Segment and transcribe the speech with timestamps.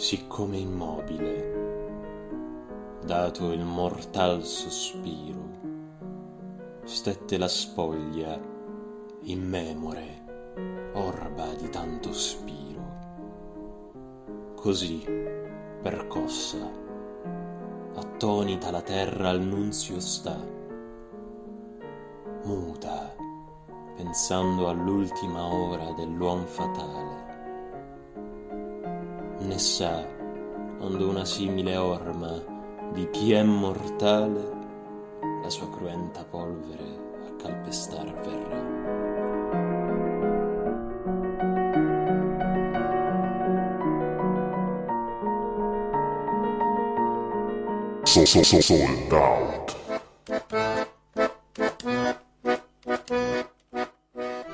[0.00, 1.36] Siccome immobile,
[3.04, 5.50] dato il mortal sospiro,
[6.84, 8.40] stette la spoglia
[9.24, 12.82] immemore, orba di tanto spiro.
[14.54, 15.04] Così,
[15.82, 16.66] percossa,
[17.94, 20.42] attonita la terra al nunzio sta,
[22.44, 23.14] muta,
[23.96, 27.29] pensando all'ultima ora dell'uom fatale.
[29.40, 30.04] Ne sa,
[30.80, 32.32] onde una simile orma
[32.92, 34.58] di piem mortale
[35.42, 38.60] la sua cruenta polvere a calpestar verrà.
[48.04, 49.76] So, so, so, sold out.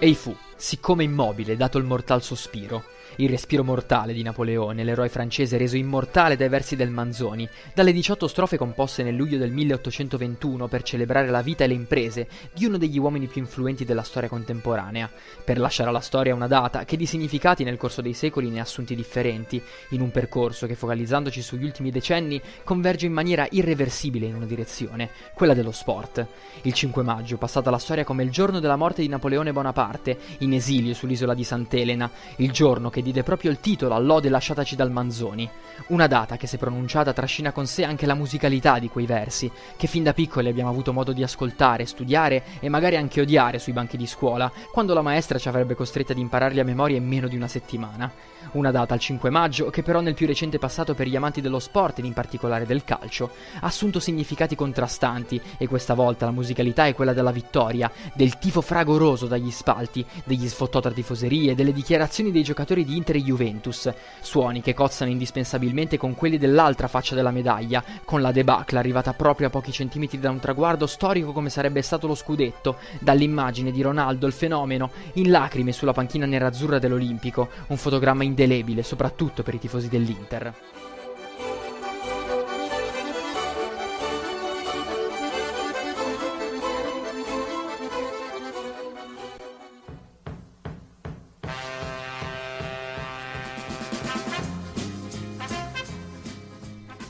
[0.00, 2.82] Ei fu, siccome immobile, dato il mortal sospiro,
[3.16, 8.26] il respiro mortale di Napoleone, l'eroe francese reso immortale dai versi del Manzoni, dalle 18
[8.26, 12.78] strofe composte nel luglio del 1821 per celebrare la vita e le imprese di uno
[12.78, 15.10] degli uomini più influenti della storia contemporanea,
[15.44, 18.62] per lasciare alla storia una data che di significati nel corso dei secoli ne ha
[18.62, 24.34] assunti differenti, in un percorso che focalizzandoci sugli ultimi decenni converge in maniera irreversibile in
[24.34, 26.26] una direzione, quella dello sport.
[26.62, 30.52] Il 5 maggio, passata la storia come il giorno della morte di Napoleone Bonaparte, in
[30.52, 35.50] esilio sull'isola di Sant'Elena, il giorno che diede proprio il titolo all'ode lasciataci dal Manzoni.
[35.88, 39.88] Una data che se pronunciata trascina con sé anche la musicalità di quei versi, che
[39.88, 43.96] fin da piccoli abbiamo avuto modo di ascoltare, studiare e magari anche odiare sui banchi
[43.96, 47.34] di scuola, quando la maestra ci avrebbe costretti ad impararli a memoria in meno di
[47.34, 48.12] una settimana.
[48.52, 51.58] Una data al 5 maggio che però nel più recente passato per gli amanti dello
[51.58, 56.86] sport ed in particolare del calcio ha assunto significati contrastanti e questa volta la musicalità
[56.86, 62.30] è quella della vittoria, del tifo fragoroso dagli spalti, degli sfottò tra tifoserie, delle dichiarazioni
[62.30, 67.30] dei giocatori di Inter e Juventus, suoni che cozzano indispensabilmente con quelli dell'altra faccia della
[67.30, 71.82] medaglia, con la debacle arrivata proprio a pochi centimetri da un traguardo storico come sarebbe
[71.82, 77.76] stato lo scudetto, dall'immagine di Ronaldo il fenomeno, in lacrime sulla panchina nerazzurra dell'Olimpico, un
[77.76, 80.83] fotogramma indelebile soprattutto per i tifosi dell'Inter.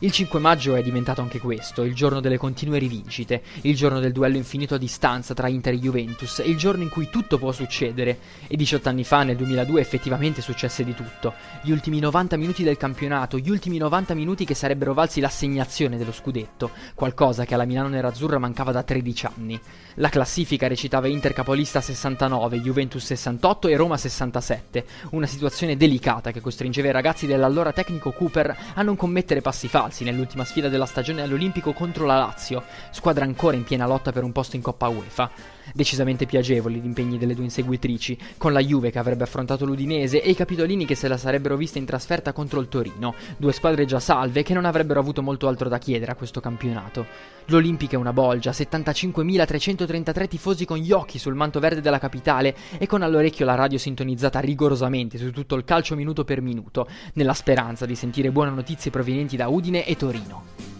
[0.00, 4.12] Il 5 maggio è diventato anche questo, il giorno delle continue rivincite, il giorno del
[4.12, 8.16] duello infinito a distanza tra Inter e Juventus, il giorno in cui tutto può succedere.
[8.46, 11.34] E 18 anni fa, nel 2002, effettivamente successe di tutto.
[11.62, 16.12] Gli ultimi 90 minuti del campionato, gli ultimi 90 minuti che sarebbero valsi l'assegnazione dello
[16.12, 19.60] scudetto, qualcosa che alla Milano Nerazzurra mancava da 13 anni.
[19.94, 26.40] La classifica recitava Inter capolista 69, Juventus 68 e Roma 67, una situazione delicata che
[26.40, 30.84] costringeva i ragazzi dell'allora tecnico Cooper a non commettere passi falsi falsi nell'ultima sfida della
[30.84, 34.88] stagione all'Olimpico contro la Lazio, squadra ancora in piena lotta per un posto in Coppa
[34.88, 35.30] UEFA.
[35.74, 40.22] Decisamente più agevoli gli impegni delle due inseguitrici, con la Juve che avrebbe affrontato l'Udinese
[40.22, 43.84] e i capitolini che se la sarebbero vista in trasferta contro il Torino, due squadre
[43.84, 47.06] già salve che non avrebbero avuto molto altro da chiedere a questo campionato.
[47.46, 52.86] L'Olimpica è una bolgia, 75.333 tifosi con gli occhi sul manto verde della capitale e
[52.86, 57.86] con all'orecchio la radio sintonizzata rigorosamente su tutto il calcio minuto per minuto, nella speranza
[57.86, 60.77] di sentire buone notizie provenienti da Udine e Torino.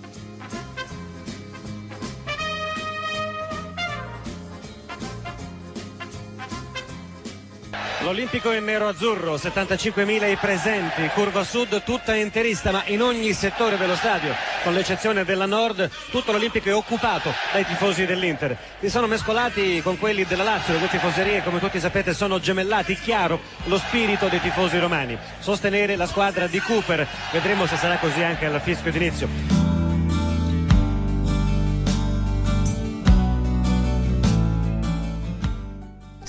[8.09, 13.95] L'Olimpico in nero-azzurro, 75.000 i presenti, curva sud tutta interista, ma in ogni settore dello
[13.95, 18.57] stadio, con l'eccezione della nord, tutto l'Olimpico è occupato dai tifosi dell'Inter.
[18.81, 22.95] Si sono mescolati con quelli della Lazio, le due tifoserie come tutti sapete sono gemellati,
[22.95, 28.22] chiaro lo spirito dei tifosi romani, sostenere la squadra di Cooper, vedremo se sarà così
[28.22, 29.67] anche al fischio d'inizio.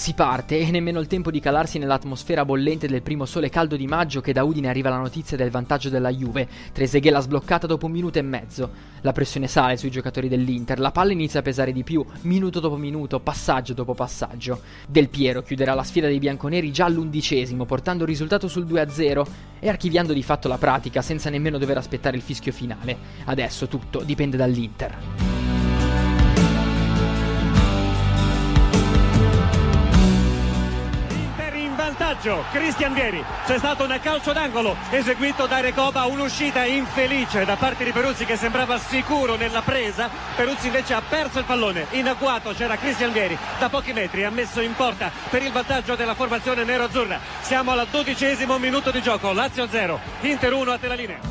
[0.10, 3.86] Si parte e nemmeno il tempo di calarsi nell'atmosfera bollente del primo sole caldo di
[3.86, 6.48] maggio che da Udine arriva la notizia del vantaggio della Juve.
[6.74, 8.72] Trezeguet sbloccata dopo un minuto e mezzo.
[9.02, 12.76] La pressione sale sui giocatori dell'Inter, la palla inizia a pesare di più, minuto dopo
[12.76, 14.62] minuto, passaggio dopo passaggio.
[14.88, 19.24] Del Piero chiuderà la sfida dei bianconeri già all'undicesimo, portando il risultato sul 2-0
[19.60, 22.98] e archiviando di fatto la pratica senza nemmeno dover aspettare il fischio finale.
[23.26, 25.39] Adesso tutto dipende dall'Inter.
[32.20, 32.44] Vantaggio.
[32.52, 37.92] Cristian Vieri c'è stato un calcio d'angolo eseguito da Recoba un'uscita infelice da parte di
[37.92, 40.10] Peruzzi che sembrava sicuro nella presa.
[40.36, 44.30] Peruzzi invece ha perso il pallone in agguato c'era Cristian Vieri da pochi metri ha
[44.30, 47.20] messo in porta per il vantaggio della formazione nero-azzurra.
[47.42, 51.29] Siamo al dodicesimo minuto di gioco Lazio 0 Inter 1 a te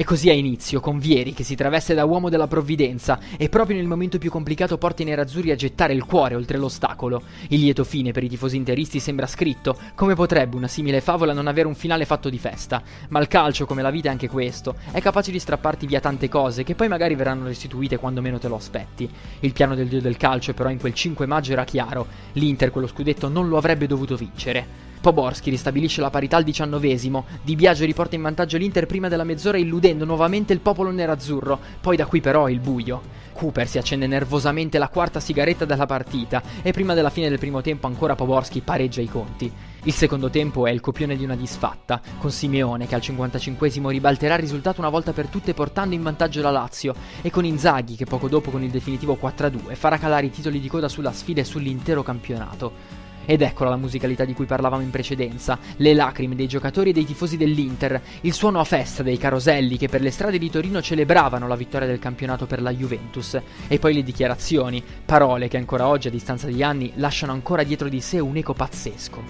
[0.00, 3.76] E così ha inizio, con Vieri che si traveste da uomo della provvidenza e proprio
[3.76, 7.20] nel momento più complicato porta i nerazzurri a gettare il cuore oltre l'ostacolo.
[7.48, 11.48] Il lieto fine per i tifosi interisti sembra scritto, come potrebbe una simile favola non
[11.48, 12.82] avere un finale fatto di festa.
[13.10, 16.30] Ma il calcio, come la vita è anche questo, è capace di strapparti via tante
[16.30, 19.06] cose che poi magari verranno restituite quando meno te lo aspetti.
[19.40, 22.86] Il piano del dio del calcio però in quel 5 maggio era chiaro, l'Inter quello
[22.86, 24.89] scudetto non lo avrebbe dovuto vincere.
[25.00, 29.56] Poborski ristabilisce la parità al diciannovesimo, Di Biagio riporta in vantaggio l'Inter prima della mezz'ora
[29.56, 33.18] illudendo nuovamente il popolo nerazzurro, poi da qui però il buio.
[33.32, 37.62] Cooper si accende nervosamente la quarta sigaretta della partita e prima della fine del primo
[37.62, 39.50] tempo ancora Poborski pareggia i conti.
[39.84, 44.34] Il secondo tempo è il copione di una disfatta, con Simeone che al 55esimo ribalterà
[44.34, 48.04] il risultato una volta per tutte portando in vantaggio la Lazio e con Inzaghi che
[48.04, 51.44] poco dopo con il definitivo 4-2 farà calare i titoli di coda sulla sfida e
[51.44, 53.08] sull'intero campionato.
[53.24, 57.04] Ed eccola la musicalità di cui parlavamo in precedenza, le lacrime dei giocatori e dei
[57.04, 61.46] tifosi dell'Inter, il suono a festa dei caroselli che per le strade di Torino celebravano
[61.46, 66.08] la vittoria del campionato per la Juventus, e poi le dichiarazioni, parole che ancora oggi
[66.08, 69.22] a distanza di anni lasciano ancora dietro di sé un eco pazzesco.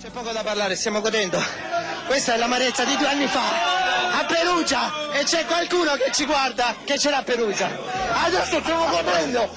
[0.00, 1.38] C'è poco da parlare, stiamo godendo.
[2.06, 3.71] Questa è l'amarezza di due anni fa
[4.22, 7.68] a Perugia e c'è qualcuno che ci guarda che ce l'ha a Perugia.
[8.24, 8.60] Adesso!
[8.60, 9.50] Stiamo godendo!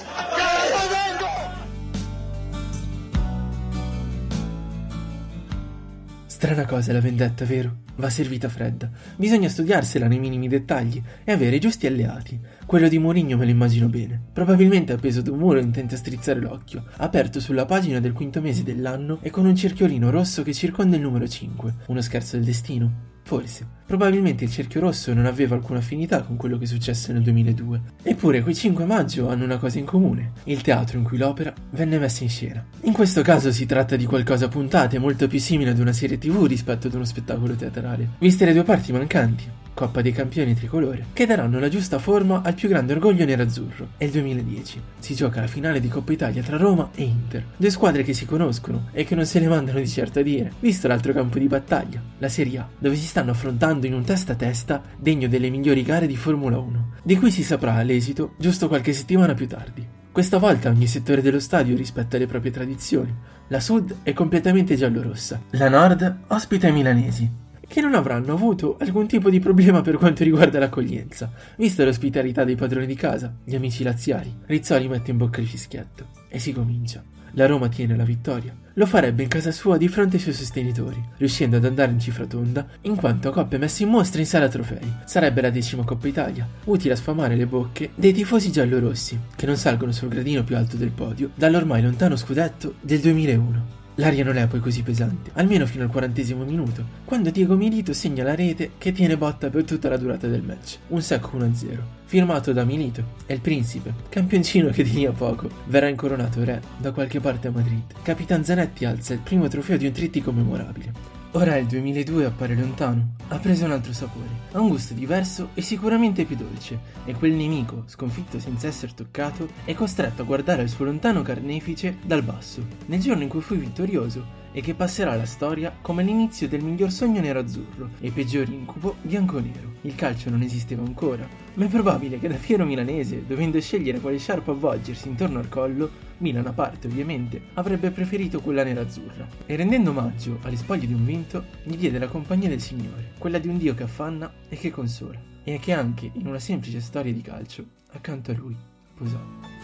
[6.26, 7.76] Strana cosa la vendetta, vero?
[7.96, 8.90] Va servita fredda.
[9.16, 12.38] Bisogna studiarsela nei minimi dettagli e avere i giusti alleati.
[12.66, 14.20] Quello di Mourinho me lo immagino bene.
[14.34, 19.18] Probabilmente appeso ad un muro intenta strizzare l'occhio, aperto sulla pagina del quinto mese dell'anno
[19.22, 21.74] e con un cerchiolino rosso che circonda il numero 5.
[21.86, 23.14] Uno scherzo del destino?
[23.26, 23.66] Forse.
[23.84, 27.80] Probabilmente il cerchio rosso non aveva alcuna affinità con quello che successe nel 2002.
[28.04, 31.98] Eppure quei 5 maggio hanno una cosa in comune, il teatro in cui l'opera venne
[31.98, 32.64] messa in scena.
[32.82, 36.18] In questo caso si tratta di qualcosa a puntate, molto più simile ad una serie
[36.18, 39.50] tv rispetto ad uno spettacolo teatrale, viste le due parti mancanti.
[39.76, 43.88] Coppa dei Campioni tricolore, che daranno la giusta forma al più grande orgoglio nerazzurro.
[43.98, 44.80] È il 2010.
[44.98, 48.24] Si gioca la finale di Coppa Italia tra Roma e Inter, due squadre che si
[48.24, 51.46] conoscono e che non se ne mandano di certo a dire, visto l'altro campo di
[51.46, 55.50] battaglia, la Serie A, dove si stanno affrontando in un testa a testa degno delle
[55.50, 59.86] migliori gare di Formula 1, di cui si saprà l'esito giusto qualche settimana più tardi.
[60.10, 63.14] Questa volta ogni settore dello stadio rispetta le proprie tradizioni.
[63.48, 69.06] La Sud è completamente giallorossa, la Nord ospita i milanesi, che non avranno avuto alcun
[69.06, 73.82] tipo di problema per quanto riguarda l'accoglienza, vista l'ospitalità dei padroni di casa, gli amici
[73.82, 74.32] laziali.
[74.46, 77.02] Rizzoli mette in bocca il fischietto e si comincia.
[77.32, 78.54] La Roma tiene la vittoria.
[78.74, 82.24] Lo farebbe in casa sua di fronte ai suoi sostenitori, riuscendo ad andare in cifra
[82.24, 84.90] tonda, in quanto coppe messe in mostra in sala trofei.
[85.04, 89.56] Sarebbe la decima Coppa Italia, utile a sfamare le bocche dei tifosi giallorossi, che non
[89.56, 93.84] salgono sul gradino più alto del podio dall'ormai lontano scudetto del 2001.
[93.98, 98.24] L'aria non è poi così pesante, almeno fino al quarantesimo minuto, quando Diego Milito segna
[98.24, 102.52] la rete che tiene botta per tutta la durata del match, un secco 1-0, firmato
[102.52, 106.92] da Milito, è il principe, campioncino che di lì a poco verrà incoronato re da
[106.92, 107.94] qualche parte a Madrid.
[108.02, 110.92] Capitan Zanetti alza il primo trofeo di un trittico memorabile,
[111.36, 115.60] Ora il 2002 appare lontano, ha preso un altro sapore, ha un gusto diverso e
[115.60, 120.70] sicuramente più dolce, e quel nemico, sconfitto senza essere toccato, è costretto a guardare il
[120.70, 125.26] suo lontano carnefice dal basso, nel giorno in cui fu vittorioso e che passerà alla
[125.26, 129.74] storia come l'inizio del miglior sogno nero-azzurro e peggior incubo bianco-nero.
[129.82, 134.16] Il calcio non esisteva ancora, ma è probabile che da fiero milanese, dovendo scegliere quale
[134.16, 139.28] sciarpa avvolgersi intorno al collo, Milan a parte ovviamente, avrebbe preferito quella nera-azzurra.
[139.44, 143.38] E rendendo omaggio alle spoglie di un vinto, gli diede la compagnia del Signore, quella
[143.38, 147.12] di un Dio che affanna e che consola, e che anche in una semplice storia
[147.12, 148.56] di calcio, accanto a lui,
[148.94, 149.55] posò.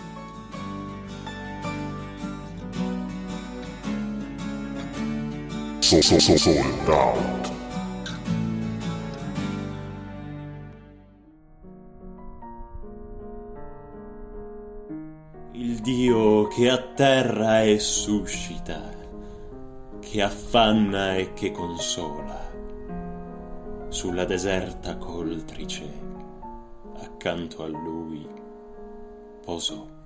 [5.93, 7.53] So, so, so, sold out.
[15.53, 18.81] Il Dio che atterra e suscita,
[20.01, 22.41] che affanna e che consola,
[23.89, 25.93] sulla deserta coltrice,
[27.03, 28.27] accanto a lui,
[29.45, 30.02] posò.